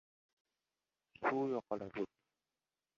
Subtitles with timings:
[1.25, 2.21] Suv yoqalab yurdi.